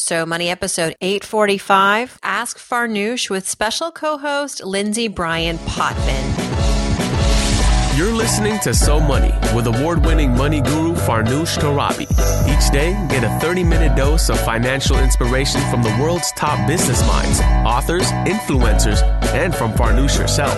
[0.00, 6.38] So Money episode 845, Ask Farnoosh with special co-host Lindsay Bryan Podvin.
[7.98, 12.06] You're listening to So Money with award-winning money guru Farnoosh Torabi.
[12.48, 17.40] Each day, get a 30-minute dose of financial inspiration from the world's top business minds,
[17.66, 19.02] authors, influencers,
[19.34, 20.54] and from Farnoosh herself.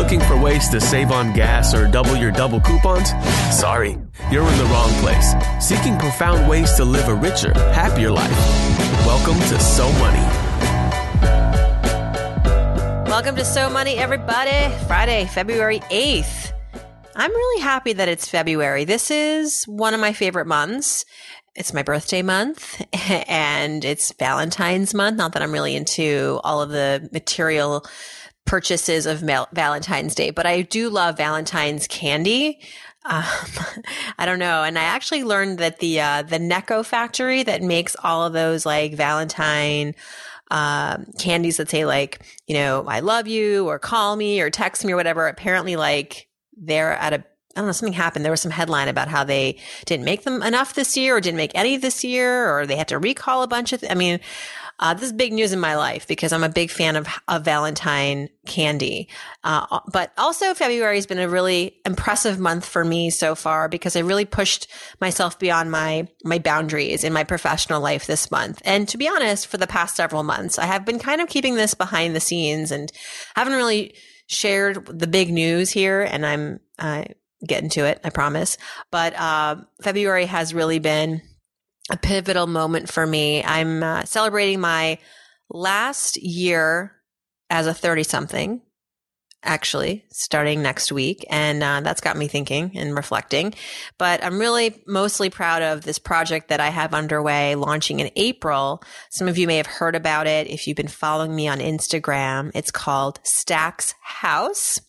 [0.00, 3.10] Looking for ways to save on gas or double your double coupons?
[3.54, 3.98] Sorry,
[4.30, 5.34] you're in the wrong place.
[5.60, 8.30] Seeking profound ways to live a richer, happier life.
[9.04, 10.22] Welcome to So Money.
[13.10, 14.74] Welcome to So Money, everybody.
[14.86, 16.54] Friday, February 8th.
[17.14, 18.86] I'm really happy that it's February.
[18.86, 21.04] This is one of my favorite months.
[21.54, 22.82] It's my birthday month
[23.28, 25.18] and it's Valentine's month.
[25.18, 27.84] Not that I'm really into all of the material
[28.50, 32.58] purchases of Valentine's Day, but I do love Valentine's candy.
[33.04, 33.22] Um,
[34.18, 34.64] I don't know.
[34.64, 38.66] And I actually learned that the, uh, the Necco factory that makes all of those
[38.66, 39.94] like Valentine,
[40.50, 44.84] um, candies that say like, you know, I love you or call me or text
[44.84, 45.28] me or whatever.
[45.28, 46.26] Apparently, like
[46.56, 47.24] they're at a
[47.56, 48.24] I don't know, something happened.
[48.24, 51.36] There was some headline about how they didn't make them enough this year or didn't
[51.36, 54.20] make any this year or they had to recall a bunch of, th- I mean,
[54.80, 57.44] uh, this is big news in my life because I'm a big fan of, of
[57.44, 59.08] Valentine candy.
[59.44, 63.94] Uh, but also February has been a really impressive month for me so far because
[63.94, 68.62] I really pushed myself beyond my, my boundaries in my professional life this month.
[68.64, 71.56] And to be honest, for the past several months, I have been kind of keeping
[71.56, 72.90] this behind the scenes and
[73.36, 73.94] haven't really
[74.28, 76.00] shared the big news here.
[76.00, 77.04] And I'm, uh,
[77.46, 78.56] getting to it, I promise.
[78.90, 81.20] But, uh, February has really been
[81.90, 83.44] a pivotal moment for me.
[83.44, 84.98] I'm uh, celebrating my
[85.48, 86.92] last year
[87.50, 88.62] as a 30 something,
[89.42, 91.26] actually, starting next week.
[91.28, 93.54] And uh, that's got me thinking and reflecting.
[93.98, 98.82] But I'm really mostly proud of this project that I have underway launching in April.
[99.10, 102.52] Some of you may have heard about it if you've been following me on Instagram.
[102.54, 104.80] It's called Stacks House.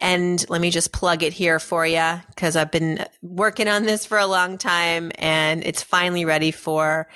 [0.00, 4.06] And let me just plug it here for you because I've been working on this
[4.06, 7.08] for a long time and it's finally ready for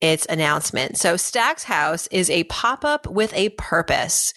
[0.00, 0.96] its announcement.
[0.96, 4.32] So Stacks House is a pop up with a purpose.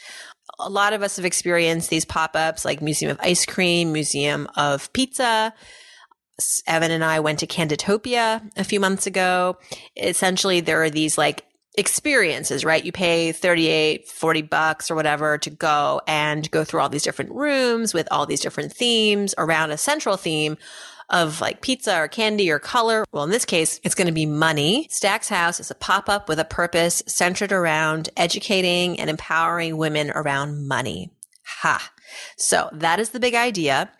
[0.60, 4.48] A lot of us have experienced these pop ups like Museum of Ice Cream, Museum
[4.58, 5.54] of Pizza.
[6.68, 9.58] Evan and I went to Candytopia a few months ago.
[9.96, 12.84] Essentially, there are these like experiences, right?
[12.84, 17.32] You pay 38, 40 bucks or whatever to go and go through all these different
[17.32, 20.58] rooms with all these different themes around a central theme
[21.10, 23.06] of like pizza or candy or color.
[23.12, 24.88] Well, in this case, it's going to be money.
[24.90, 30.12] Stacks House is a pop up with a purpose centered around educating and empowering women
[30.12, 31.12] around money.
[31.62, 31.92] Ha.
[32.38, 33.92] So that is the big idea.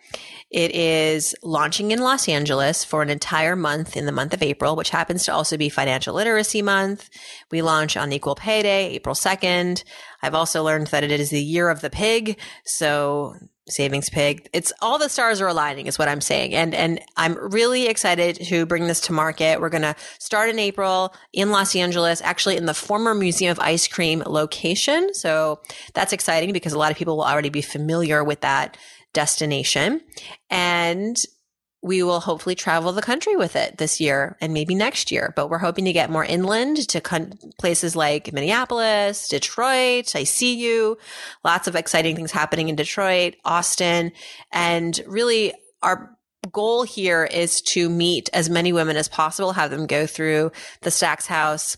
[0.54, 4.76] It is launching in Los Angeles for an entire month in the month of April,
[4.76, 7.10] which happens to also be Financial Literacy Month.
[7.50, 9.82] We launch on Equal Pay Day, April 2nd.
[10.22, 12.38] I've also learned that it is the year of the pig.
[12.64, 13.34] So
[13.68, 14.48] savings pig.
[14.52, 16.54] It's all the stars are aligning is what I'm saying.
[16.54, 19.60] And, and I'm really excited to bring this to market.
[19.60, 23.58] We're going to start in April in Los Angeles, actually in the former Museum of
[23.58, 25.14] Ice Cream location.
[25.14, 25.60] So
[25.94, 28.76] that's exciting because a lot of people will already be familiar with that
[29.14, 30.02] destination.
[30.50, 31.16] And
[31.84, 35.34] we will hopefully travel the country with it this year and maybe next year.
[35.36, 40.16] But we're hoping to get more inland to con- places like Minneapolis, Detroit.
[40.16, 40.96] I see you.
[41.44, 44.12] Lots of exciting things happening in Detroit, Austin.
[44.50, 46.16] And really our
[46.52, 50.90] goal here is to meet as many women as possible, have them go through the
[50.90, 51.76] Stacks House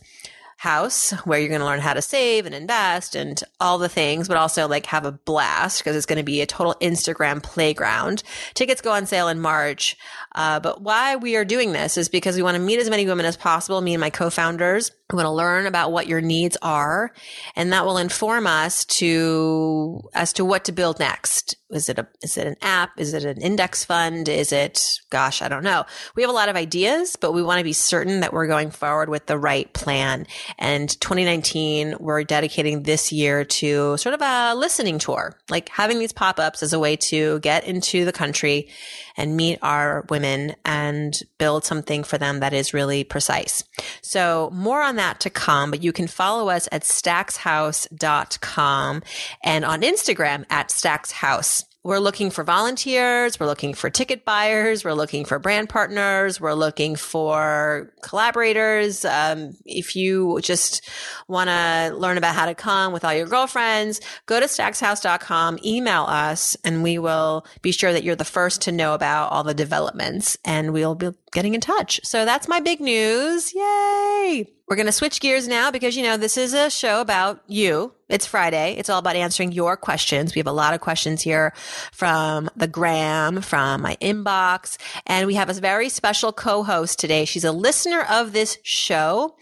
[0.57, 4.27] house where you're going to learn how to save and invest and all the things,
[4.27, 8.23] but also like have a blast because it's going to be a total Instagram playground.
[8.55, 9.97] Tickets go on sale in March.
[10.35, 13.07] Uh, but why we are doing this is because we want to meet as many
[13.07, 13.81] women as possible.
[13.81, 17.13] Me and my co-founders we want to learn about what your needs are
[17.55, 21.57] and that will inform us to as to what to build next.
[21.71, 22.91] Is it a is it an app?
[22.99, 24.29] Is it an index fund?
[24.29, 25.85] Is it gosh i don't know.
[26.17, 28.73] We have a lot of ideas but we want to be certain that we're going
[28.73, 30.27] forward with the right plan.
[30.59, 35.39] And 2019 we're dedicating this year to sort of a listening tour.
[35.49, 38.71] Like having these pop-ups as a way to get into the country
[39.17, 43.63] and meet our women and build something for them that is really precise.
[44.03, 49.03] So more on that to come, but you can follow us at stackshouse.com
[49.45, 51.65] and on Instagram at stackshouse.
[51.87, 53.39] We're looking for volunteers.
[53.39, 54.85] We're looking for ticket buyers.
[54.85, 56.41] We're looking for brand partners.
[56.41, 59.05] We're looking for collaborators.
[59.05, 60.91] Um, if you just
[61.29, 66.03] want to learn about how to come with all your girlfriends, go to stackshouse.com, email
[66.09, 69.55] us, and we will be sure that you're the first to know about all the
[69.55, 70.37] developments.
[70.45, 72.01] And we'll be getting in touch.
[72.03, 73.55] So that's my big news.
[73.55, 74.51] Yay!
[74.67, 77.93] We're going to switch gears now because, you know, this is a show about you.
[78.09, 78.75] It's Friday.
[78.79, 80.35] It's all about answering your questions.
[80.35, 81.53] We have a lot of questions here
[81.93, 87.27] from the gram, from my inbox, and we have a very special co-host today.
[87.27, 89.37] She's a listener of this show.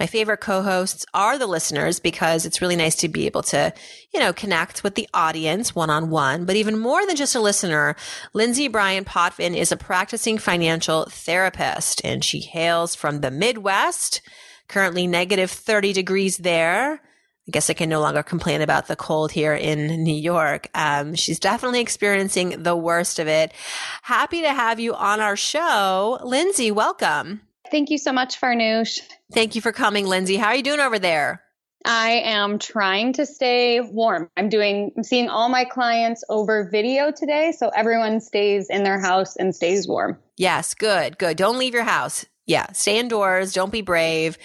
[0.00, 3.72] My favorite co-hosts are the listeners because it's really nice to be able to,
[4.16, 6.46] you know, connect with the audience one on one.
[6.46, 7.94] But even more than just a listener,
[8.32, 14.22] Lindsay Bryan Podvin is a practicing financial therapist and she hails from the Midwest
[14.68, 16.94] currently negative 30 degrees there.
[16.94, 20.70] I guess I can no longer complain about the cold here in New York.
[20.72, 23.52] Um, she's definitely experiencing the worst of it.
[24.00, 26.18] Happy to have you on our show.
[26.24, 27.42] Lindsay, welcome.
[27.70, 28.98] Thank you so much, Farnoosh.
[29.30, 30.36] Thank you for coming, Lindsay.
[30.36, 31.42] How are you doing over there?
[31.86, 34.28] I am trying to stay warm.
[34.36, 37.52] I'm doing, I'm seeing all my clients over video today.
[37.52, 40.18] So everyone stays in their house and stays warm.
[40.36, 41.36] Yes, good, good.
[41.36, 43.52] Don't leave your house yeah, stay indoors.
[43.52, 44.38] Don't be brave.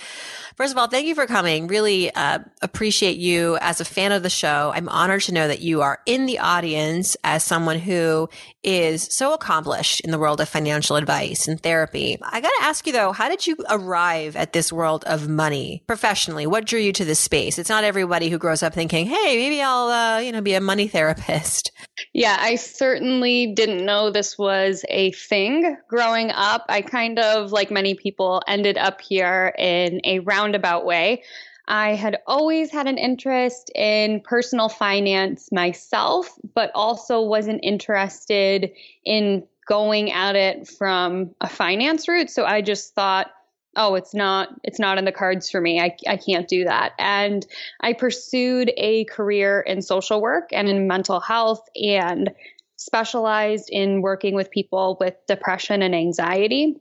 [0.56, 1.68] First of all, thank you for coming.
[1.68, 4.72] Really uh, appreciate you as a fan of the show.
[4.76, 8.30] I'm honored to know that you are in the audience as someone who
[8.64, 12.18] is so accomplished in the world of financial advice and therapy.
[12.22, 15.84] I got to ask you though, how did you arrive at this world of money
[15.88, 16.46] professionally?
[16.46, 17.58] What drew you to this space?
[17.58, 20.62] It's not everybody who grows up thinking, "Hey, maybe I'll uh, you know be a
[20.62, 21.72] money therapist."
[22.14, 26.66] Yeah, I certainly didn't know this was a thing growing up.
[26.68, 31.24] I kind of, like many people, ended up here in a roundabout way.
[31.68, 38.72] I had always had an interest in personal finance myself, but also wasn't interested
[39.06, 42.30] in going at it from a finance route.
[42.30, 43.32] So I just thought,
[43.78, 46.92] oh it's not it's not in the cards for me I, I can't do that
[47.00, 47.46] and
[47.80, 52.32] i pursued a career in social work and in mental health and
[52.76, 56.76] specialized in working with people with depression and anxiety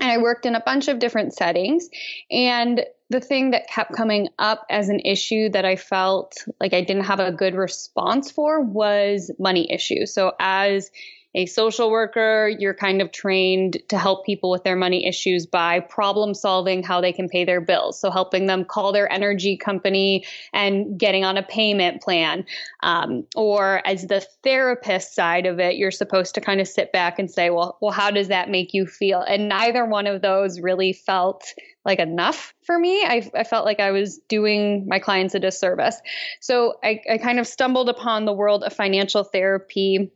[0.00, 1.88] and i worked in a bunch of different settings.
[2.30, 6.80] And the thing that kept coming up as an issue that i felt like i
[6.80, 10.14] didn't have a good response for was money issues.
[10.14, 10.90] So as
[11.34, 15.80] a social worker, you're kind of trained to help people with their money issues by
[15.80, 17.98] problem solving how they can pay their bills.
[17.98, 22.44] So helping them call their energy company and getting on a payment plan.
[22.82, 27.18] Um, or as the therapist side of it, you're supposed to kind of sit back
[27.18, 29.20] and say, well, well, how does that make you feel?
[29.20, 31.44] And neither one of those really felt
[31.84, 33.02] like enough for me.
[33.04, 36.00] I, I, felt like I was doing my clients a disservice.
[36.40, 40.12] So I, I kind of stumbled upon the world of financial therapy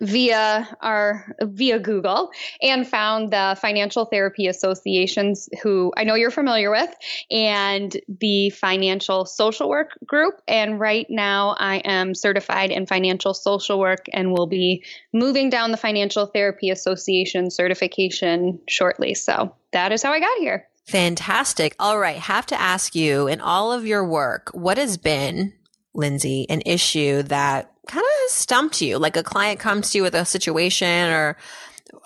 [0.00, 2.30] via our via Google
[2.62, 6.94] and found the financial therapy associations who I know you're familiar with
[7.30, 10.40] and the financial social work group.
[10.46, 15.70] And right now I am certified in financial social work and will be moving down
[15.70, 19.14] the financial therapy association certification shortly.
[19.14, 20.68] So that is how I got here.
[20.86, 21.74] Fantastic.
[21.78, 25.54] All right have to ask you in all of your work what has been
[25.94, 28.98] Lindsay an issue that kind of stumped you?
[28.98, 31.36] Like a client comes to you with a situation or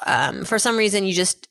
[0.06, 1.48] um, for some reason you just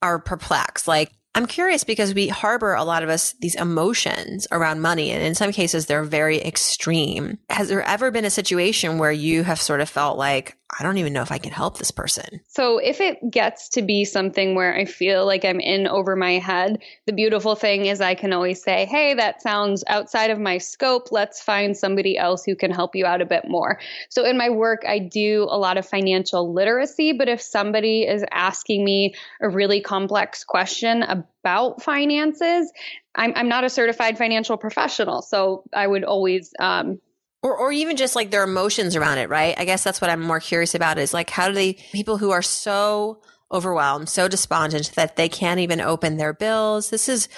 [0.00, 0.88] are perplexed.
[0.88, 5.22] Like, I'm curious because we harbor a lot of us these emotions around money, and
[5.22, 7.38] in some cases, they're very extreme.
[7.48, 10.96] Has there ever been a situation where you have sort of felt like, I don't
[10.96, 12.40] even know if I can help this person.
[12.48, 16.38] So, if it gets to be something where I feel like I'm in over my
[16.38, 20.58] head, the beautiful thing is I can always say, Hey, that sounds outside of my
[20.58, 21.12] scope.
[21.12, 23.78] Let's find somebody else who can help you out a bit more.
[24.08, 28.24] So, in my work, I do a lot of financial literacy, but if somebody is
[28.30, 32.72] asking me a really complex question about finances,
[33.14, 35.20] I'm, I'm not a certified financial professional.
[35.20, 36.98] So, I would always, um,
[37.42, 39.54] or, or even just like their emotions around it, right?
[39.58, 42.30] I guess that's what I'm more curious about is like, how do they, people who
[42.30, 43.20] are so
[43.50, 46.90] overwhelmed, so despondent that they can't even open their bills?
[46.90, 47.28] This is,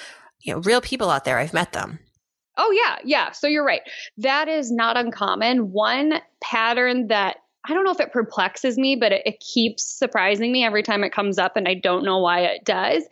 [0.41, 1.39] you know, real people out there.
[1.39, 1.99] I've met them.
[2.57, 2.97] Oh, yeah.
[3.03, 3.31] Yeah.
[3.31, 3.81] So you're right.
[4.17, 5.71] That is not uncommon.
[5.71, 10.51] One pattern that I don't know if it perplexes me, but it, it keeps surprising
[10.51, 13.03] me every time it comes up, and I don't know why it does,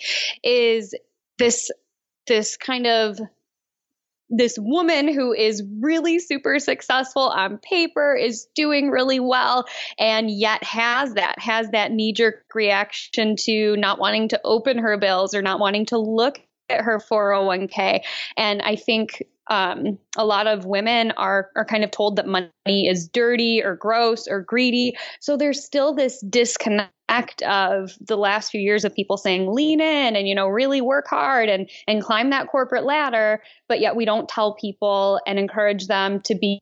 [0.43, 0.93] is
[1.39, 1.71] this
[2.27, 3.19] this kind of
[4.37, 9.65] this woman who is really super successful on paper is doing really well
[9.99, 14.97] and yet has that has that knee jerk reaction to not wanting to open her
[14.97, 18.01] bills or not wanting to look at her 401k
[18.37, 22.49] and i think um, a lot of women are are kind of told that money
[22.65, 24.95] is dirty or gross or greedy.
[25.19, 30.15] So there's still this disconnect of the last few years of people saying lean in
[30.15, 34.05] and you know really work hard and and climb that corporate ladder, but yet we
[34.05, 36.59] don't tell people and encourage them to be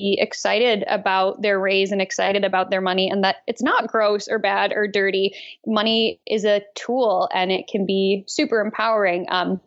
[0.00, 4.38] excited about their raise and excited about their money and that it's not gross or
[4.38, 5.34] bad or dirty.
[5.66, 9.26] Money is a tool and it can be super empowering.
[9.30, 9.60] Um,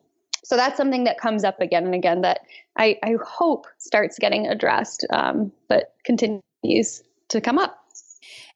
[0.47, 2.39] so that's something that comes up again and again that
[2.77, 7.77] I, I hope starts getting addressed, um, but continues to come up.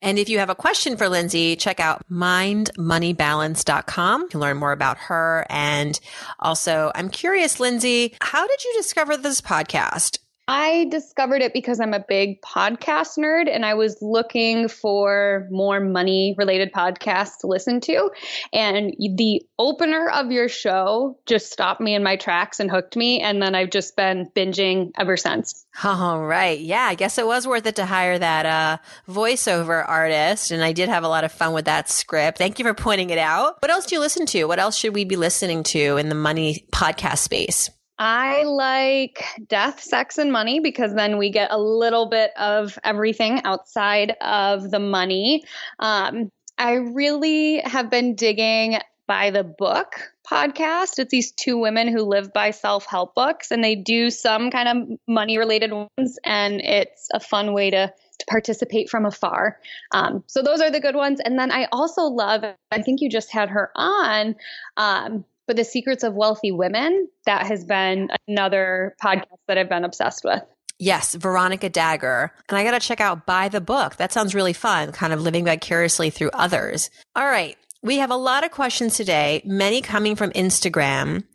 [0.01, 4.99] And if you have a question for Lindsay, check out mindmoneybalance.com to learn more about
[4.99, 5.45] her.
[5.49, 5.99] And
[6.39, 10.19] also, I'm curious, Lindsay, how did you discover this podcast?
[10.53, 15.79] I discovered it because I'm a big podcast nerd and I was looking for more
[15.79, 18.11] money related podcasts to listen to.
[18.51, 23.21] And the opener of your show just stopped me in my tracks and hooked me.
[23.21, 25.65] And then I've just been binging ever since.
[25.85, 26.59] All right.
[26.59, 28.77] Yeah, I guess it was worth it to hire that uh,
[29.07, 30.51] voiceover artist.
[30.51, 32.37] And I did have a lot of fun with that script.
[32.37, 33.61] Thank you for pointing it out.
[33.61, 34.43] What else do you listen to?
[34.43, 37.69] What else should we be listening to in the money podcast space?
[38.01, 43.43] I like death, sex, and money because then we get a little bit of everything
[43.43, 45.43] outside of the money.
[45.77, 50.97] Um, I really have been digging by the book podcast.
[50.97, 54.67] It's these two women who live by self help books and they do some kind
[54.67, 57.93] of money related ones, and it's a fun way to.
[58.19, 59.57] To participate from afar.
[59.93, 61.19] Um, so, those are the good ones.
[61.19, 64.35] And then I also love, I think you just had her on,
[64.77, 69.83] um, but The Secrets of Wealthy Women, that has been another podcast that I've been
[69.83, 70.41] obsessed with.
[70.79, 72.29] Yes, Veronica Dagher.
[72.47, 73.97] And I got to check out By the Book.
[73.97, 76.89] That sounds really fun, kind of living vicariously through others.
[77.17, 77.57] All right.
[77.83, 81.25] We have a lot of questions today, many coming from Instagram.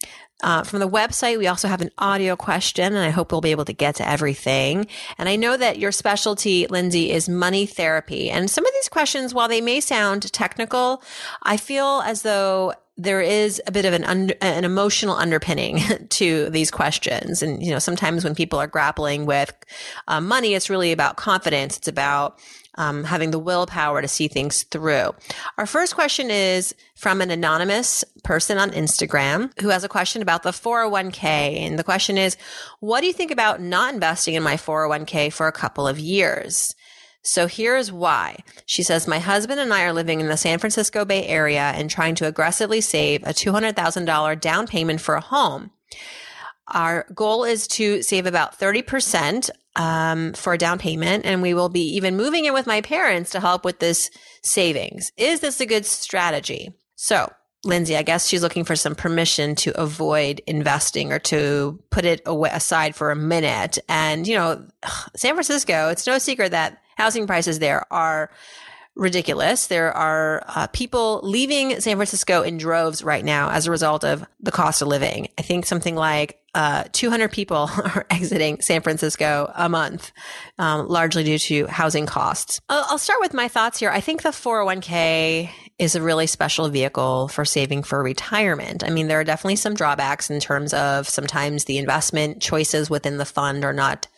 [0.42, 3.50] Uh, from the website, we also have an audio question, and I hope we'll be
[3.50, 4.86] able to get to everything.
[5.18, 8.30] And I know that your specialty, Lindsay, is money therapy.
[8.30, 11.02] And some of these questions, while they may sound technical,
[11.42, 16.48] I feel as though there is a bit of an under, an emotional underpinning to
[16.50, 17.42] these questions.
[17.42, 19.54] And, you know, sometimes when people are grappling with
[20.08, 21.76] uh, money, it's really about confidence.
[21.76, 22.38] It's about
[22.76, 25.14] um, having the willpower to see things through.
[25.58, 30.42] Our first question is from an anonymous person on Instagram who has a question about
[30.42, 31.22] the 401k.
[31.22, 32.36] And the question is,
[32.80, 36.74] what do you think about not investing in my 401k for a couple of years?
[37.26, 38.38] So here's why.
[38.66, 41.90] She says, My husband and I are living in the San Francisco Bay Area and
[41.90, 45.72] trying to aggressively save a $200,000 down payment for a home.
[46.68, 51.68] Our goal is to save about 30% um, for a down payment, and we will
[51.68, 54.10] be even moving in with my parents to help with this
[54.42, 55.10] savings.
[55.16, 56.72] Is this a good strategy?
[56.94, 57.32] So,
[57.66, 62.22] Lindsay, I guess she's looking for some permission to avoid investing or to put it
[62.26, 63.78] away aside for a minute.
[63.88, 64.64] And, you know,
[65.16, 68.30] San Francisco, it's no secret that housing prices there are
[68.96, 69.66] ridiculous.
[69.66, 74.26] There are uh, people leaving San Francisco in droves right now as a result of
[74.40, 75.28] the cost of living.
[75.38, 80.10] I think something like uh, 200 people are exiting San Francisco a month,
[80.58, 82.60] um, largely due to housing costs.
[82.70, 83.90] I'll, I'll start with my thoughts here.
[83.90, 88.82] I think the 401k is a really special vehicle for saving for retirement.
[88.82, 93.18] I mean, there are definitely some drawbacks in terms of sometimes the investment choices within
[93.18, 94.08] the fund are not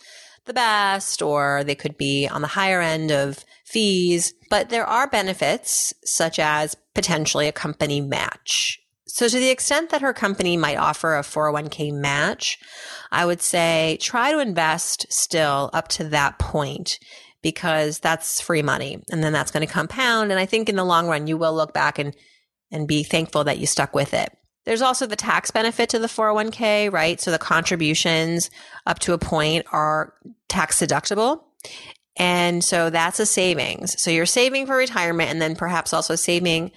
[0.48, 4.34] the best or they could be on the higher end of fees.
[4.50, 8.80] But there are benefits such as potentially a company match.
[9.06, 12.58] So to the extent that her company might offer a 401k match,
[13.10, 16.98] I would say try to invest still up to that point
[17.42, 20.30] because that's free money and then that's going to compound.
[20.30, 22.14] And I think in the long run, you will look back and,
[22.70, 24.30] and be thankful that you stuck with it.
[24.68, 27.18] There's also the tax benefit to the 401k, right?
[27.18, 28.50] So the contributions
[28.86, 30.12] up to a point are
[30.48, 31.40] tax deductible.
[32.18, 33.98] And so that's a savings.
[33.98, 36.72] So you're saving for retirement and then perhaps also saving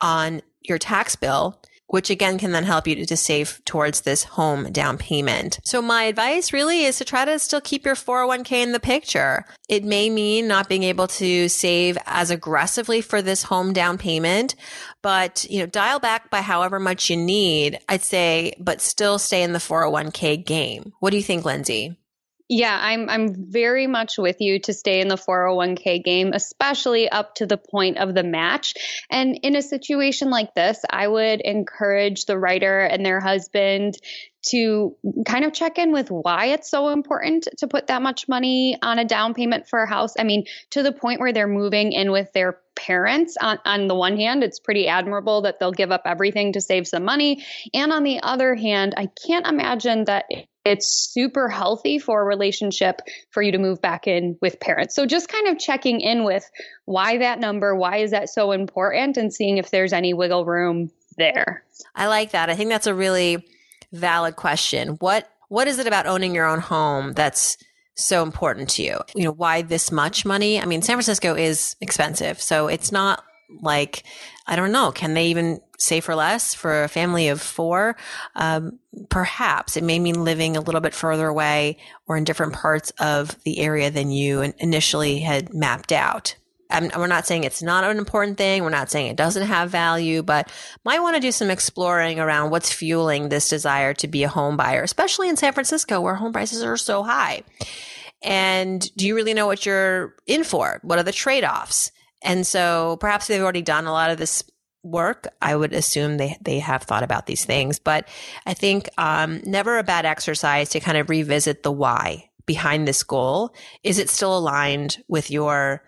[0.00, 1.60] on your tax bill
[1.92, 5.60] which again can then help you to, save towards this home down payment.
[5.62, 9.44] So my advice really is to try to still keep your 401k in the picture.
[9.68, 14.54] It may mean not being able to save as aggressively for this home down payment,
[15.02, 19.42] but you know, dial back by however much you need, I'd say, but still stay
[19.42, 20.94] in the 401k game.
[21.00, 21.98] What do you think, Lindsay?
[22.54, 27.36] Yeah, I'm I'm very much with you to stay in the 401k game, especially up
[27.36, 28.74] to the point of the match.
[29.10, 33.94] And in a situation like this, I would encourage the writer and their husband
[34.48, 34.94] to
[35.26, 38.98] kind of check in with why it's so important to put that much money on
[38.98, 40.12] a down payment for a house.
[40.18, 43.36] I mean, to the point where they're moving in with their parents.
[43.40, 46.86] On, on the one hand, it's pretty admirable that they'll give up everything to save
[46.86, 47.44] some money.
[47.72, 50.26] And on the other hand, I can't imagine that
[50.64, 53.00] it's super healthy for a relationship
[53.30, 54.94] for you to move back in with parents.
[54.94, 56.48] So just kind of checking in with
[56.84, 60.90] why that number, why is that so important, and seeing if there's any wiggle room
[61.16, 61.64] there.
[61.94, 62.48] I like that.
[62.48, 63.46] I think that's a really
[63.92, 64.96] valid question.
[65.00, 67.58] What what is it about owning your own home that's
[67.94, 68.98] so important to you?
[69.14, 70.58] You know, why this much money?
[70.58, 72.40] I mean, San Francisco is expensive.
[72.40, 73.22] So it's not
[73.60, 74.04] like,
[74.46, 77.96] I don't know, can they even say for less for a family of four?
[78.34, 82.90] Um, perhaps it may mean living a little bit further away or in different parts
[82.98, 86.36] of the area than you initially had mapped out.
[86.96, 88.62] We're not saying it's not an important thing.
[88.62, 90.50] We're not saying it doesn't have value, but
[90.84, 94.56] might want to do some exploring around what's fueling this desire to be a home
[94.56, 97.42] buyer, especially in San Francisco where home prices are so high.
[98.22, 100.80] And do you really know what you're in for?
[100.82, 101.90] What are the trade offs?
[102.22, 104.44] And so perhaps they've already done a lot of this
[104.82, 105.28] work.
[105.40, 108.08] I would assume they, they have thought about these things, but
[108.46, 113.02] I think, um, never a bad exercise to kind of revisit the why behind this
[113.02, 113.54] goal.
[113.84, 115.82] Is it still aligned with your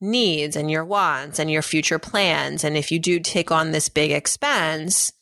[0.00, 2.64] needs and your wants and your future plans.
[2.64, 5.12] And if you do take on this big expense,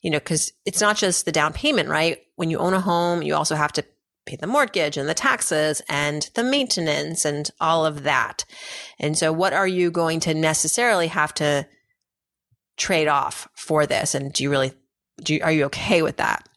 [0.00, 2.18] you know, because it's not just the down payment, right?
[2.36, 3.84] When you own a home, you also have to
[4.26, 8.44] pay the mortgage and the taxes and the maintenance and all of that.
[8.98, 11.66] And so, what are you going to necessarily have to
[12.78, 14.14] trade off for this?
[14.14, 14.72] And do you really,
[15.22, 16.48] do you, are you okay with that?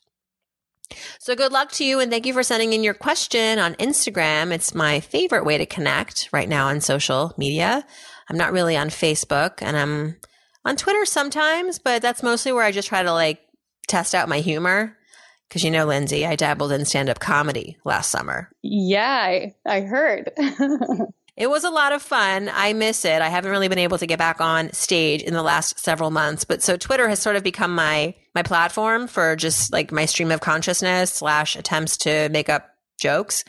[1.19, 4.51] So good luck to you and thank you for sending in your question on Instagram.
[4.51, 7.85] It's my favorite way to connect right now on social media.
[8.29, 10.17] I'm not really on Facebook and I'm
[10.65, 13.39] on Twitter sometimes, but that's mostly where I just try to like
[13.87, 14.97] test out my humor.
[15.49, 18.49] Cause you know, Lindsay, I dabbled in stand up comedy last summer.
[18.61, 20.31] Yeah, I, I heard.
[21.41, 22.51] It was a lot of fun.
[22.53, 23.19] I miss it.
[23.19, 26.43] I haven't really been able to get back on stage in the last several months,
[26.43, 30.31] but so Twitter has sort of become my my platform for just like my stream
[30.31, 32.69] of consciousness slash attempts to make up
[32.99, 33.43] jokes,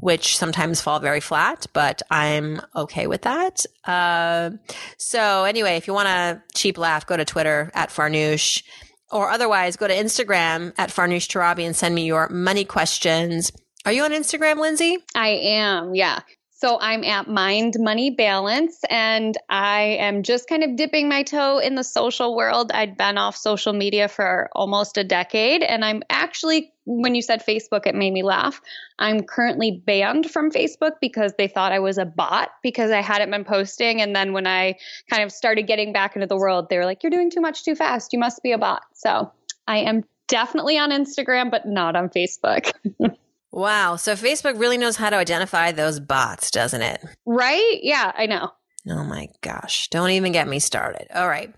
[0.00, 3.64] which sometimes fall very flat, but I'm okay with that.
[3.86, 4.50] Uh,
[4.98, 8.62] so anyway, if you want a cheap laugh, go to Twitter at Farnoosh
[9.10, 13.50] or otherwise go to Instagram at Farnoosh Torabi and send me your money questions.
[13.86, 14.98] Are you on Instagram, Lindsay?
[15.14, 16.20] I am, yeah.
[16.64, 21.58] So I'm at Mind Money Balance and I am just kind of dipping my toe
[21.58, 22.72] in the social world.
[22.72, 27.44] I'd been off social media for almost a decade and I'm actually when you said
[27.46, 28.62] Facebook it made me laugh.
[28.98, 33.30] I'm currently banned from Facebook because they thought I was a bot because I hadn't
[33.30, 34.76] been posting and then when I
[35.10, 37.62] kind of started getting back into the world they were like you're doing too much
[37.62, 38.14] too fast.
[38.14, 38.84] You must be a bot.
[38.94, 39.30] So
[39.68, 42.72] I am definitely on Instagram but not on Facebook.
[43.54, 43.94] Wow.
[43.94, 47.00] So Facebook really knows how to identify those bots, doesn't it?
[47.24, 47.78] Right?
[47.82, 48.50] Yeah, I know.
[48.88, 49.86] Oh my gosh.
[49.90, 51.06] Don't even get me started.
[51.14, 51.54] All right.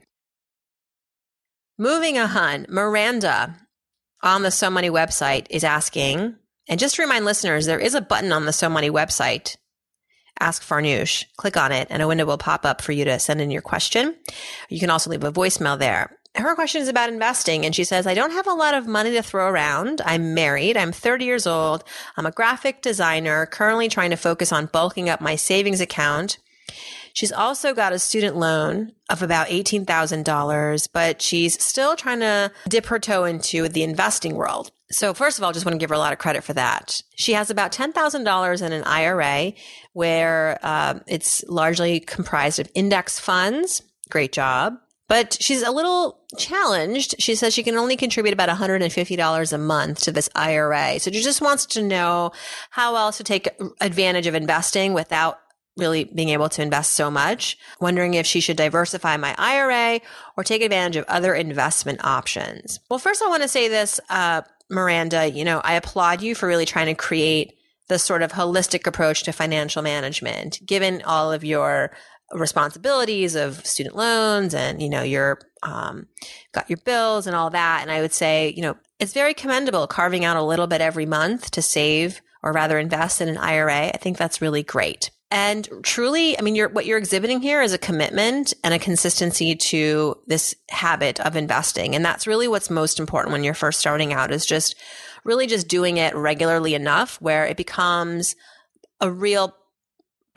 [1.79, 3.57] Moving on, Miranda
[4.23, 6.37] on the So Money website is asking,
[6.69, 9.57] and just to remind listeners, there is a button on the So Money website,
[10.39, 11.25] Ask Farnoosh.
[11.39, 13.63] Click on it, and a window will pop up for you to send in your
[13.63, 14.15] question.
[14.69, 18.07] You can also leave a voicemail there her question is about investing and she says,
[18.07, 20.01] I don't have a lot of money to throw around.
[20.05, 20.77] I'm married.
[20.77, 21.85] I'm 30 years old.
[22.17, 26.39] I'm a graphic designer currently trying to focus on bulking up my savings account.
[27.13, 32.87] She's also got a student loan of about $18,000, but she's still trying to dip
[32.87, 34.71] her toe into the investing world.
[34.91, 37.01] So first of all, just want to give her a lot of credit for that.
[37.17, 39.55] She has about $10,000 in an IRA
[39.95, 43.81] where uh, it's largely comprised of index funds.
[44.11, 44.77] Great job.
[45.09, 47.15] But she's a little challenged.
[47.21, 50.99] She says she can only contribute about $150 a month to this IRA.
[50.99, 52.33] So she just wants to know
[52.71, 53.49] how else to take
[53.81, 55.39] advantage of investing without
[55.77, 57.57] really being able to invest so much.
[57.81, 60.01] Wondering if she should diversify my IRA
[60.37, 62.81] or take advantage of other investment options.
[62.91, 66.49] Well, first I want to say this, uh, Miranda, you know, I applaud you for
[66.49, 67.53] really trying to create
[67.89, 71.93] the sort of holistic approach to financial management, given all of your
[72.33, 76.07] responsibilities of student loans and you know you're um,
[76.53, 77.83] got your bills and all that.
[77.83, 81.07] And i would say you know it's very commendable carving out a little bit every
[81.07, 85.11] month to save or rather invest in an ira i think that's really great.
[85.31, 89.55] And truly i mean you're what you're exhibiting here is a commitment and a consistency
[89.55, 91.95] to this habit of investing.
[91.95, 94.75] And that's really what's most important when you're first starting out is just
[95.25, 98.37] really just doing it regularly enough where it becomes
[99.01, 99.55] a real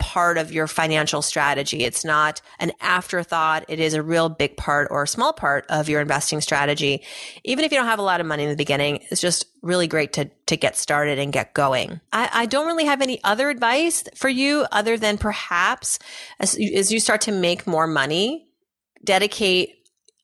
[0.00, 1.84] part of your financial strategy.
[1.84, 3.64] It's not an afterthought.
[3.68, 7.04] It is a real big part or a small part of your investing strategy.
[7.44, 9.86] Even if you don't have a lot of money in the beginning, it's just really
[9.86, 12.00] great to, to get started and get going.
[12.12, 15.98] I, I don't really have any other advice for you other than perhaps
[16.40, 18.48] as, as you start to make more money,
[19.04, 19.79] dedicate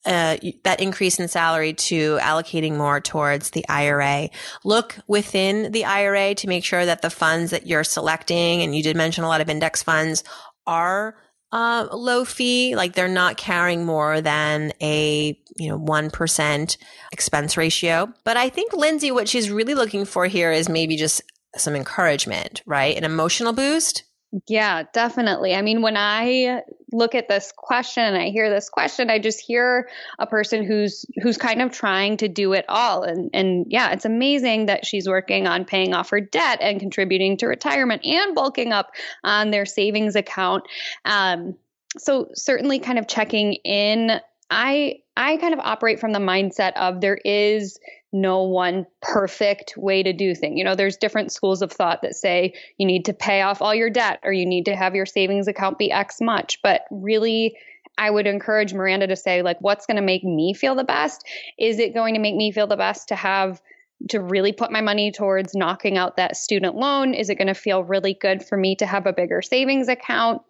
[0.07, 4.31] uh, that increase in salary to allocating more towards the IRA.
[4.64, 8.83] Look within the IRA to make sure that the funds that you're selecting, and you
[8.83, 10.23] did mention a lot of index funds,
[10.66, 11.16] are
[11.53, 16.77] uh, low fee, like they're not carrying more than a you know one percent
[17.12, 18.12] expense ratio.
[18.25, 21.23] But I think Lindsay, what she's really looking for here is maybe just
[21.57, 22.97] some encouragement, right?
[22.97, 24.05] An emotional boost.
[24.49, 25.55] Yeah, definitely.
[25.55, 26.62] I mean, when I
[26.93, 31.07] look at this question and I hear this question, I just hear a person who's
[31.23, 33.03] who's kind of trying to do it all.
[33.05, 37.37] And and yeah, it's amazing that she's working on paying off her debt and contributing
[37.39, 38.91] to retirement and bulking up
[39.23, 40.65] on their savings account.
[41.05, 41.55] Um,
[41.97, 44.21] so certainly kind of checking in.
[44.51, 47.79] I I kind of operate from the mindset of there is
[48.12, 50.57] no one perfect way to do things.
[50.57, 53.75] You know, there's different schools of thought that say you need to pay off all
[53.75, 56.61] your debt or you need to have your savings account be X much.
[56.62, 57.57] But really,
[57.99, 61.27] I would encourage Miranda to say, like, what's going to make me feel the best?
[61.59, 63.61] Is it going to make me feel the best to have
[64.11, 67.14] to really put my money towards knocking out that student loan?
[67.14, 70.42] Is it going to feel really good for me to have a bigger savings account?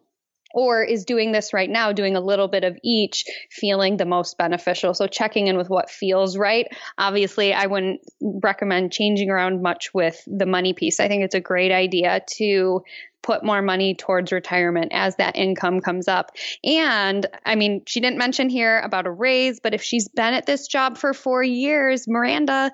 [0.57, 4.38] Or is doing this right now, doing a little bit of each, feeling the most
[4.38, 4.95] beneficial.
[4.95, 6.66] So checking in with what feels right.
[6.97, 10.99] Obviously, I wouldn't recommend changing around much with the money piece.
[10.99, 12.83] I think it's a great idea to
[13.23, 16.31] put more money towards retirement as that income comes up.
[16.64, 20.47] And I mean, she didn't mention here about a raise, but if she's been at
[20.47, 22.71] this job for four years, Miranda,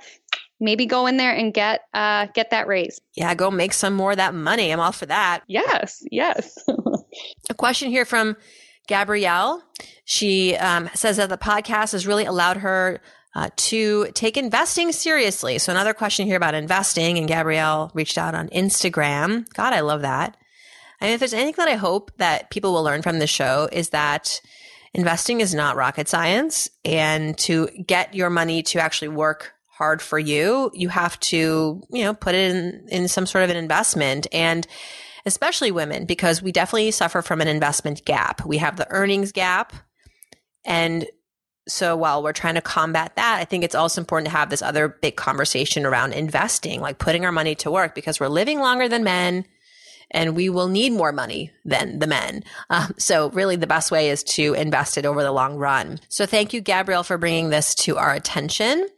[0.63, 3.01] maybe go in there and get uh, get that raise.
[3.15, 4.71] Yeah, go make some more of that money.
[4.71, 5.43] I'm all for that.
[5.49, 6.65] Yes, yes.
[7.51, 8.37] A question here from
[8.87, 9.63] Gabrielle.
[10.05, 13.01] She um, says that the podcast has really allowed her
[13.35, 15.59] uh, to take investing seriously.
[15.59, 19.47] So another question here about investing, and Gabrielle reached out on Instagram.
[19.55, 20.37] God, I love that.
[21.01, 23.69] I mean, if there's anything that I hope that people will learn from the show
[23.73, 24.41] is that
[24.95, 30.17] investing is not rocket science, and to get your money to actually work hard for
[30.17, 34.29] you, you have to, you know, put it in in some sort of an investment
[34.31, 34.65] and
[35.27, 38.47] especially women, because we definitely suffer from an investment gap.
[38.47, 39.73] We have the earnings gap.
[40.65, 41.07] And
[41.67, 44.63] so while we're trying to combat that, I think it's also important to have this
[44.63, 48.89] other big conversation around investing, like putting our money to work because we're living longer
[48.89, 49.45] than men
[50.13, 52.45] and we will need more money than the men.
[52.71, 55.99] Um, so really the best way is to invest it over the long run.
[56.09, 58.89] So thank you, Gabrielle, for bringing this to our attention.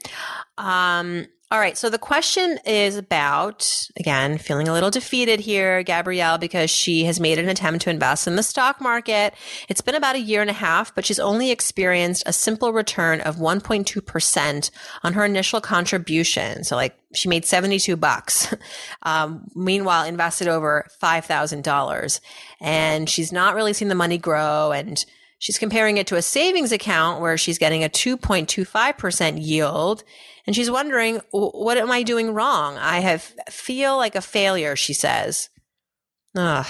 [0.59, 1.79] Um, all right.
[1.79, 7.21] So the question is about, again, feeling a little defeated here, Gabrielle, because she has
[7.21, 9.35] made an attempt to invest in the stock market.
[9.69, 13.21] It's been about a year and a half, but she's only experienced a simple return
[13.21, 14.71] of 1.2%
[15.05, 16.64] on her initial contribution.
[16.64, 18.53] So like she made 72 bucks.
[19.07, 22.21] Um, meanwhile, invested over $5,000
[22.62, 25.05] and she's not really seen the money grow and
[25.45, 30.05] She's comparing it to a savings account where she's getting a 2.25% yield
[30.46, 32.76] and she's wondering, what am I doing wrong?
[32.76, 35.48] I have feel like a failure, she says.
[36.37, 36.66] Ugh.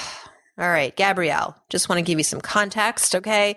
[0.56, 3.56] All right, Gabrielle, just want to give you some context, okay?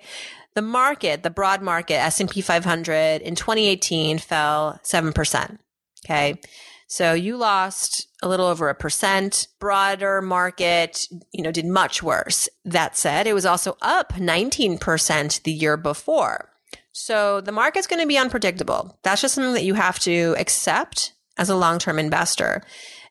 [0.55, 5.59] The market, the broad market, S&P 500 in 2018 fell 7%.
[6.03, 6.39] Okay.
[6.87, 9.47] So you lost a little over a percent.
[9.59, 12.49] Broader market, you know, did much worse.
[12.65, 16.49] That said, it was also up 19% the year before.
[16.97, 18.97] So the market's going to be unpredictable.
[19.03, 22.63] That's just something that you have to accept as a long term investor.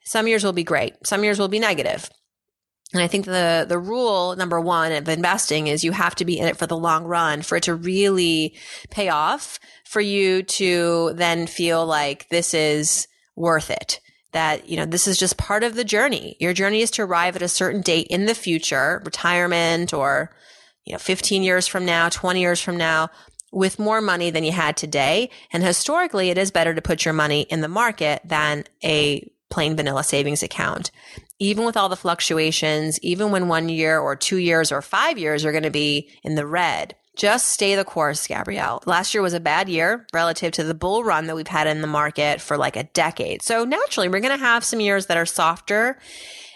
[0.05, 2.11] Some years will be great, some years will be negative.
[2.93, 6.39] And I think the the rule number one of investing is you have to be
[6.39, 8.57] in it for the long run for it to really
[8.91, 14.01] pay off for you to then feel like this is worth it.
[14.33, 16.37] That, you know, this is just part of the journey.
[16.41, 20.37] Your journey is to arrive at a certain date in the future, retirement or,
[20.85, 23.09] you know, 15 years from now, 20 years from now,
[23.57, 25.31] with more money than you had today.
[25.51, 29.75] And historically, it is better to put your money in the market than a plain
[29.75, 30.91] vanilla savings account.
[31.39, 35.43] Even with all the fluctuations, even when one year or two years or five years
[35.47, 38.83] are going to be in the red, just stay the course, Gabrielle.
[38.85, 41.81] Last year was a bad year relative to the bull run that we've had in
[41.81, 43.41] the market for like a decade.
[43.41, 45.99] So naturally, we're going to have some years that are softer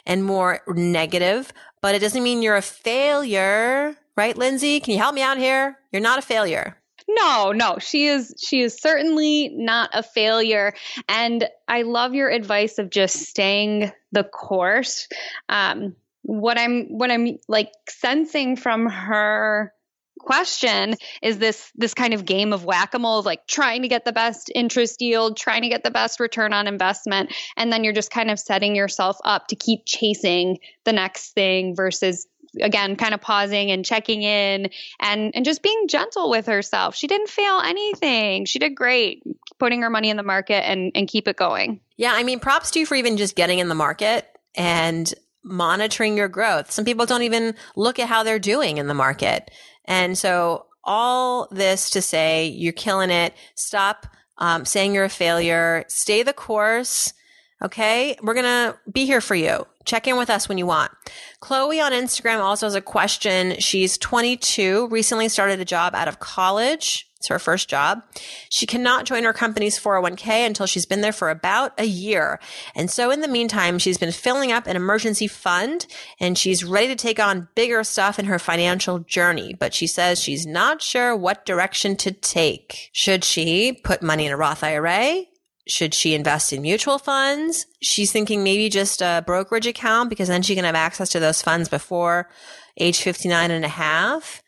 [0.04, 4.80] and more negative, but it doesn't mean you're a failure, right, Lindsay?
[4.80, 5.78] Can you help me out here?
[5.92, 6.76] You're not a failure.
[7.14, 10.74] No, no, she is she is certainly not a failure
[11.08, 15.08] and I love your advice of just staying the course.
[15.48, 19.72] Um what I'm what I'm like sensing from her
[20.20, 24.50] question is this this kind of game of whack-a-mole like trying to get the best
[24.54, 28.30] interest yield trying to get the best return on investment and then you're just kind
[28.30, 32.26] of setting yourself up to keep chasing the next thing versus
[32.60, 36.94] again kind of pausing and checking in and and just being gentle with herself.
[36.94, 38.44] She didn't fail anything.
[38.44, 39.22] She did great
[39.58, 41.80] putting her money in the market and and keep it going.
[41.96, 46.16] Yeah i mean props to you for even just getting in the market and monitoring
[46.16, 46.70] your growth.
[46.70, 49.50] Some people don't even look at how they're doing in the market.
[49.86, 53.34] And so all this to say you're killing it.
[53.54, 54.06] Stop
[54.38, 55.84] um, saying you're a failure.
[55.88, 57.14] Stay the course
[57.62, 58.16] Okay.
[58.22, 59.66] We're to be here for you.
[59.84, 60.92] Check in with us when you want.
[61.40, 63.58] Chloe on Instagram also has a question.
[63.58, 67.06] She's 22, recently started a job out of college.
[67.16, 68.02] It's her first job.
[68.48, 72.40] She cannot join her company's 401k until she's been there for about a year.
[72.74, 75.86] And so in the meantime, she's been filling up an emergency fund
[76.18, 79.52] and she's ready to take on bigger stuff in her financial journey.
[79.52, 82.88] But she says she's not sure what direction to take.
[82.92, 85.24] Should she put money in a Roth IRA?
[85.70, 87.64] Should she invest in mutual funds?
[87.80, 91.42] She's thinking maybe just a brokerage account because then she can have access to those
[91.42, 92.28] funds before
[92.76, 94.42] age 59 and a half.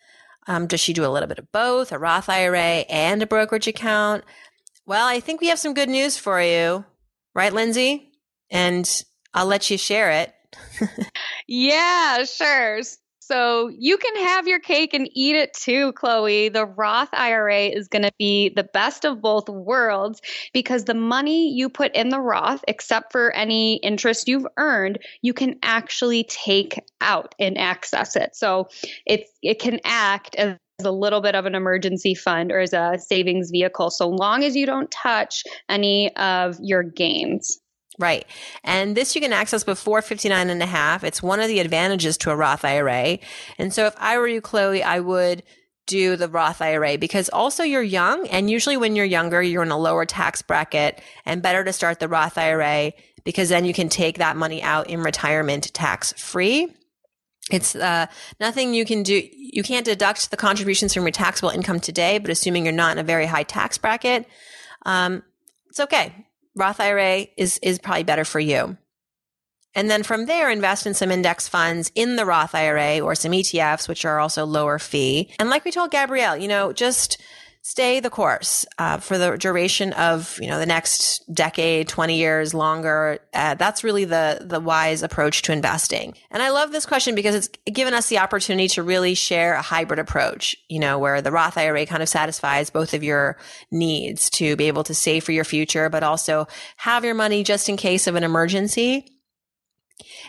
[0.48, 3.68] Um, does she do a little bit of both, a Roth IRA and a brokerage
[3.68, 4.24] account?
[4.84, 6.84] Well, I think we have some good news for you,
[7.34, 8.10] right, Lindsay?
[8.50, 8.88] And
[9.32, 10.34] I'll let you share it.
[11.46, 12.80] yeah, sure.
[13.24, 16.48] So you can have your cake and eat it too, Chloe.
[16.48, 20.20] The Roth IRA is going to be the best of both worlds
[20.52, 25.32] because the money you put in the Roth, except for any interest you've earned, you
[25.32, 28.34] can actually take out and access it.
[28.34, 28.68] So
[29.06, 32.98] it it can act as a little bit of an emergency fund or as a
[32.98, 37.60] savings vehicle so long as you don't touch any of your gains.
[37.98, 38.26] Right.
[38.64, 41.04] And this you can access before 59 and a half.
[41.04, 43.18] It's one of the advantages to a Roth IRA.
[43.58, 45.42] And so if I were you, Chloe, I would
[45.86, 48.26] do the Roth IRA because also you're young.
[48.28, 52.00] And usually when you're younger, you're in a lower tax bracket and better to start
[52.00, 52.92] the Roth IRA
[53.24, 56.72] because then you can take that money out in retirement tax free.
[57.50, 58.06] It's uh,
[58.40, 59.22] nothing you can do.
[59.34, 62.98] You can't deduct the contributions from your taxable income today, but assuming you're not in
[62.98, 64.26] a very high tax bracket,
[64.86, 65.22] um,
[65.68, 66.14] it's okay.
[66.54, 68.76] Roth IRA is, is probably better for you.
[69.74, 73.32] And then from there, invest in some index funds in the Roth IRA or some
[73.32, 75.30] ETFs, which are also lower fee.
[75.38, 77.20] And like we told Gabrielle, you know, just
[77.62, 82.52] stay the course uh, for the duration of you know the next decade 20 years
[82.54, 83.18] longer.
[83.32, 86.14] Uh, that's really the the wise approach to investing.
[86.30, 89.62] And i love this question because it's given us the opportunity to really share a
[89.62, 93.36] hybrid approach you know where the roth ira kind of satisfies both of your
[93.70, 96.46] needs to be able to save for your future but also
[96.76, 99.06] have your money just in case of an emergency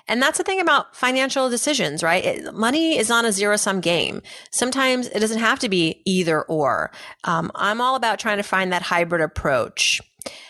[0.07, 2.23] and that's the thing about financial decisions, right?
[2.23, 4.21] It, money is not a zero sum game.
[4.51, 6.91] Sometimes it doesn't have to be either or.
[7.23, 10.01] Um, I'm all about trying to find that hybrid approach.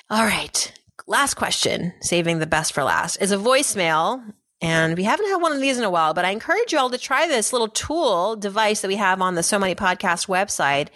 [0.10, 0.72] All right.
[1.08, 4.24] Last question, saving the best for last, is a voicemail.
[4.64, 6.90] And we haven't had one of these in a while, but I encourage you all
[6.90, 10.88] to try this little tool device that we have on the So Money Podcast website.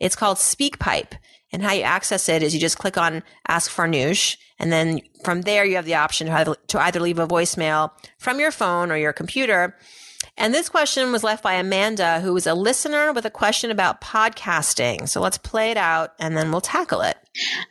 [0.00, 1.12] It's called SpeakPipe.
[1.52, 5.42] And how you access it is you just click on Ask Farnoosh and then from
[5.42, 9.12] there, you have the option to either leave a voicemail from your phone or your
[9.12, 9.76] computer.
[10.38, 14.00] And this question was left by Amanda, who was a listener with a question about
[14.00, 15.08] podcasting.
[15.08, 17.16] So let's play it out and then we'll tackle it.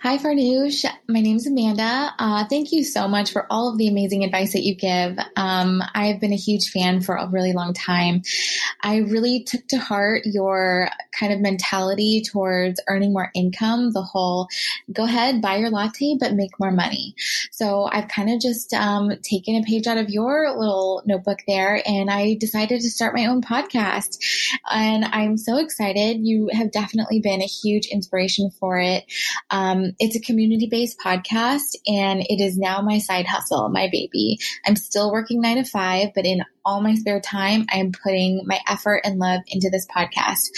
[0.02, 0.86] Hi, Farnoosh.
[1.08, 2.14] My name is Amanda.
[2.20, 5.18] Uh, thank you so much for all of the amazing advice that you give.
[5.36, 8.22] Um, I've been a huge fan for a really long time.
[8.82, 14.48] I really took to heart your kind of mentality towards earning more income, the whole
[14.94, 17.16] go ahead, buy your latte, but make more money.
[17.52, 21.82] So I've kind of just um, taken a page out of your little notebook there
[21.88, 24.20] and I decided to start my own podcast.
[24.70, 26.20] And I'm so excited.
[26.20, 29.06] You have definitely been a huge inspiration for it.
[29.50, 29.55] Um,
[30.00, 34.38] it's a community based podcast and it is now my side hustle, my baby.
[34.66, 38.44] I'm still working nine to five, but in all my spare time, I am putting
[38.46, 40.50] my effort and love into this podcast.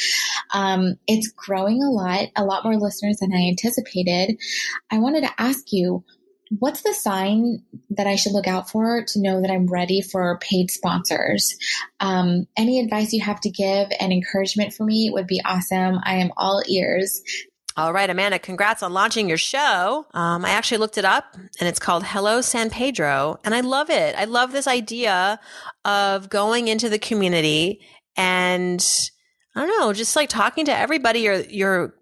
[0.52, 4.40] Um, it's growing a lot, a lot more listeners than I anticipated.
[4.90, 6.04] I wanted to ask you,
[6.60, 10.40] what's the sign that I should look out for to know that I'm ready for
[10.40, 11.58] paid sponsors?
[12.00, 16.00] Um, any advice you have to give and encouragement for me would be awesome.
[16.04, 17.22] I am all ears.
[17.78, 20.08] All right, Amanda, congrats on launching your show.
[20.16, 23.40] Um, I actually looked it up and it's called Hello San Pedro.
[23.46, 24.16] And I love it.
[24.16, 25.40] I love this idea
[25.86, 27.82] of going into the community
[28.16, 28.84] and
[29.56, 31.94] I don't know, just like talking to everybody, your, your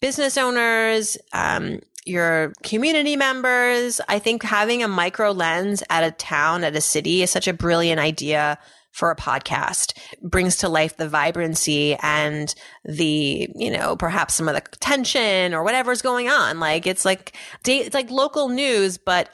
[0.00, 4.00] business owners, um, your community members.
[4.08, 7.52] I think having a micro lens at a town, at a city is such a
[7.52, 8.58] brilliant idea
[9.00, 14.54] for a podcast brings to life the vibrancy and the you know perhaps some of
[14.54, 16.60] the tension or whatever's going on.
[16.60, 17.32] Like it's like
[17.66, 19.30] it's like local news but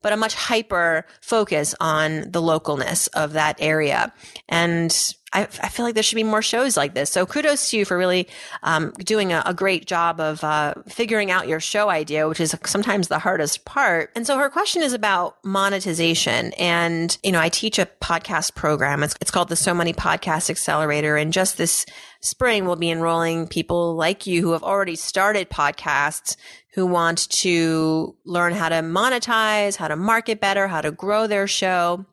[0.00, 4.10] but a much hyper focus on the localness of that area.
[4.48, 4.90] And
[5.32, 7.10] I, I, feel like there should be more shows like this.
[7.10, 8.26] So kudos to you for really
[8.64, 12.56] um, doing a, a, great job of uh, figuring out your show idea, which is
[12.64, 14.10] sometimes the hardest part.
[14.16, 16.52] And so her question is about monetization.
[16.54, 19.04] And, you know, I teach a podcast program.
[19.04, 21.16] It's, it's called the So Money Podcast Accelerator.
[21.16, 21.86] And just this
[22.20, 26.36] spring, we'll be enrolling people like you who have already started podcasts
[26.74, 31.46] who want to learn how to monetize, how to market better, how to grow their
[31.46, 32.04] show.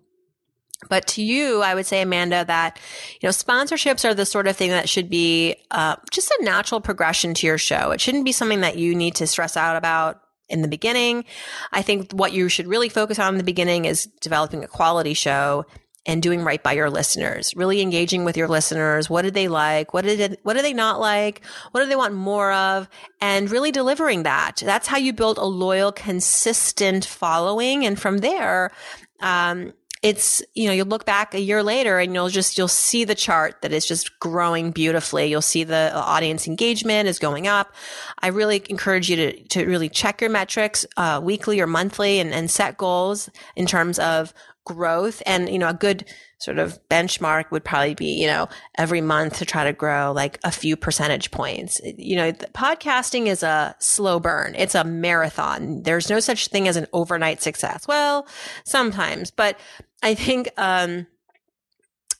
[0.90, 2.80] But to you, I would say, Amanda, that,
[3.20, 6.82] you know, sponsorships are the sort of thing that should be uh, just a natural
[6.82, 7.92] progression to your show.
[7.92, 11.26] It shouldn't be something that you need to stress out about in the beginning.
[11.72, 15.13] I think what you should really focus on in the beginning is developing a quality
[15.13, 15.66] show
[16.06, 19.10] and doing right by your listeners, really engaging with your listeners.
[19.10, 19.94] What did they like?
[19.94, 21.42] What did what do they not like?
[21.72, 22.88] What do they want more of?
[23.20, 24.62] And really delivering that.
[24.63, 27.86] That's how you build a loyal, consistent following.
[27.86, 28.72] And from there,
[29.20, 33.04] um, it's you know you'll look back a year later and you'll just you'll see
[33.04, 35.26] the chart that is just growing beautifully.
[35.26, 37.74] You'll see the audience engagement is going up.
[38.20, 42.34] I really encourage you to to really check your metrics uh, weekly or monthly and,
[42.34, 44.34] and set goals in terms of
[44.66, 46.06] growth and you know a good
[46.39, 48.47] sort of benchmark would probably be you know
[48.78, 51.82] every month to try to grow like a few percentage points.
[51.84, 54.56] You know podcasting is a slow burn.
[54.56, 55.84] It's a marathon.
[55.84, 57.88] There's no such thing as an overnight success.
[57.88, 58.28] Well
[58.63, 59.60] sometimes but
[60.04, 61.08] i think um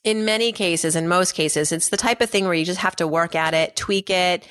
[0.04, 2.96] in many cases in most cases it's the type of thing where you just have
[2.96, 4.48] to work at it tweak it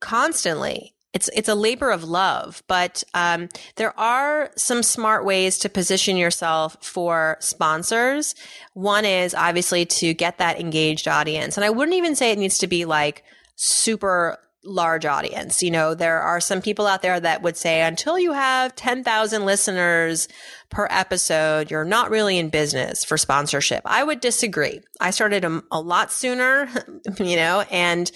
[0.00, 5.68] constantly it's it's a labor of love, but um, there are some smart ways to
[5.68, 8.34] position yourself for sponsors.
[8.74, 12.58] One is obviously to get that engaged audience, and I wouldn't even say it needs
[12.58, 13.24] to be like
[13.56, 15.62] super large audience.
[15.62, 19.46] You know, there are some people out there that would say until you have 10,000
[19.46, 20.28] listeners
[20.68, 23.82] per episode, you're not really in business for sponsorship.
[23.84, 24.80] I would disagree.
[25.00, 26.68] I started a, a lot sooner,
[27.18, 28.10] you know, and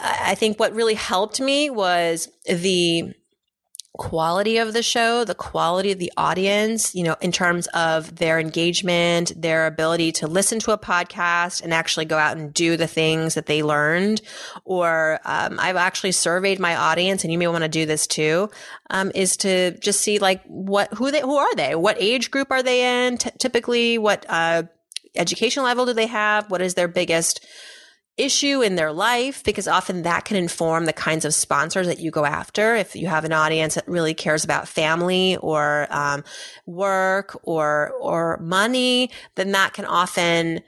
[0.00, 3.12] I think what really helped me was the
[3.98, 8.40] quality of the show, the quality of the audience, you know, in terms of their
[8.40, 12.86] engagement, their ability to listen to a podcast and actually go out and do the
[12.86, 14.22] things that they learned.
[14.64, 18.50] Or um, I've actually surveyed my audience, and you may want to do this too,
[18.88, 22.50] um, is to just see like what who they who are they, what age group
[22.50, 24.62] are they in, T- typically, what uh,
[25.14, 27.44] education level do they have, what is their biggest
[28.22, 32.10] issue in their life because often that can inform the kinds of sponsors that you
[32.10, 32.74] go after.
[32.74, 36.24] If you have an audience that really cares about family or um,
[36.66, 40.60] work or or money, then that can often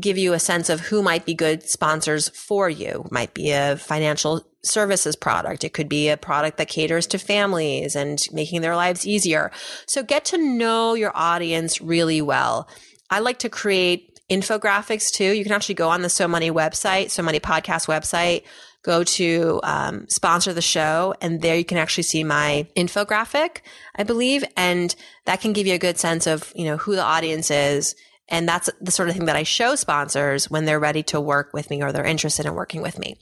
[0.00, 3.04] give you a sense of who might be good sponsors for you.
[3.06, 5.62] It might be a financial services product.
[5.62, 9.52] It could be a product that caters to families and making their lives easier.
[9.86, 12.68] So get to know your audience really well.
[13.10, 15.32] I like to create infographics too.
[15.32, 18.42] You can actually go on the So Money website, So Money podcast website,
[18.82, 23.58] go to um, sponsor the show, and there you can actually see my infographic,
[23.96, 27.02] I believe, and that can give you a good sense of you know who the
[27.02, 27.94] audience is.
[28.28, 31.52] And that's the sort of thing that I show sponsors when they're ready to work
[31.52, 33.18] with me or they're interested in working with me.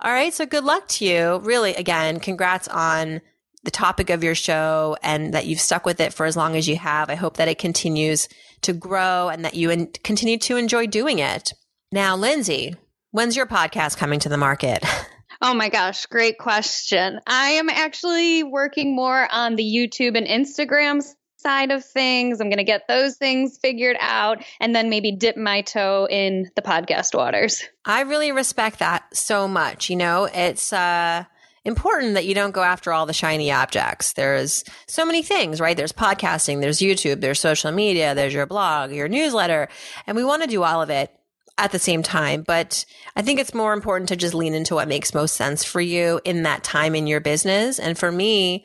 [0.00, 0.32] All right.
[0.32, 1.40] So good luck to you.
[1.42, 3.20] Really, again, congrats on
[3.68, 6.66] the topic of your show and that you've stuck with it for as long as
[6.66, 7.10] you have.
[7.10, 8.26] I hope that it continues
[8.62, 11.52] to grow and that you in- continue to enjoy doing it.
[11.92, 12.76] Now, Lindsay,
[13.10, 14.82] when's your podcast coming to the market?
[15.40, 17.20] Oh my gosh, great question.
[17.24, 21.00] I am actually working more on the YouTube and Instagram
[21.36, 22.40] side of things.
[22.40, 26.50] I'm going to get those things figured out and then maybe dip my toe in
[26.56, 27.62] the podcast waters.
[27.84, 29.90] I really respect that so much.
[29.90, 31.22] You know, it's uh
[31.68, 34.14] important that you don't go after all the shiny objects.
[34.14, 35.76] There's so many things, right?
[35.76, 39.68] There's podcasting, there's YouTube, there's social media, there's your blog, your newsletter,
[40.06, 41.14] and we want to do all of it
[41.58, 42.42] at the same time.
[42.42, 45.80] But I think it's more important to just lean into what makes most sense for
[45.80, 47.78] you in that time in your business.
[47.78, 48.64] And for me,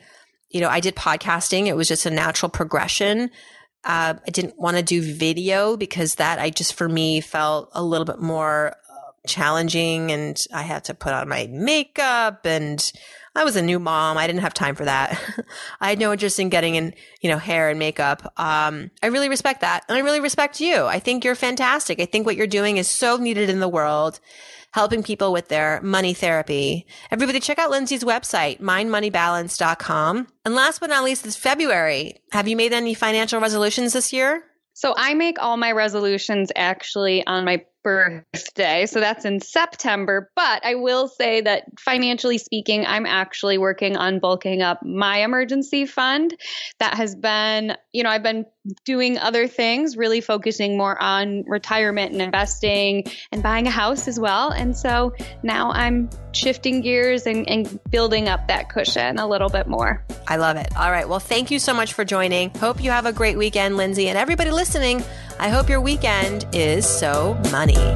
[0.50, 1.66] you know, I did podcasting.
[1.66, 3.30] It was just a natural progression.
[3.84, 7.82] Uh, I didn't want to do video because that I just for me felt a
[7.82, 8.76] little bit more
[9.26, 12.92] challenging and I had to put on my makeup and
[13.36, 14.16] I was a new mom.
[14.16, 15.20] I didn't have time for that.
[15.80, 18.32] I had no interest in getting in, you know, hair and makeup.
[18.36, 19.84] Um, I really respect that.
[19.88, 20.84] And I really respect you.
[20.84, 22.00] I think you're fantastic.
[22.00, 24.20] I think what you're doing is so needed in the world,
[24.70, 26.86] helping people with their money therapy.
[27.10, 30.28] Everybody check out Lindsay's website, mindmoneybalance.com.
[30.44, 32.20] And last but not least, this February.
[32.30, 34.44] Have you made any financial resolutions this year?
[34.74, 38.86] So I make all my resolutions actually on my birthday.
[38.86, 40.30] So that's in September.
[40.34, 45.86] But I will say that financially speaking, I'm actually working on bulking up my emergency
[45.86, 46.34] fund.
[46.80, 48.46] That has been, you know, I've been
[48.84, 54.18] doing other things, really focusing more on retirement and investing and buying a house as
[54.18, 54.50] well.
[54.50, 55.12] And so
[55.42, 60.04] now I'm shifting gears and, and building up that cushion a little bit more.
[60.26, 60.74] I love it.
[60.76, 61.06] All right.
[61.06, 62.50] Well, thank you so much for joining.
[62.54, 64.08] Hope you have a great weekend, Lindsay.
[64.08, 65.04] And everybody listening,
[65.38, 67.94] I hope your weekend is so money.